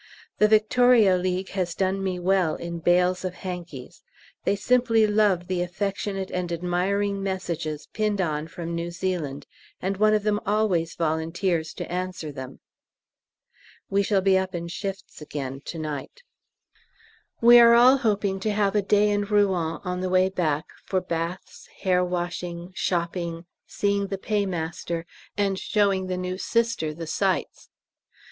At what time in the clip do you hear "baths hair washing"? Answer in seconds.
20.99-22.71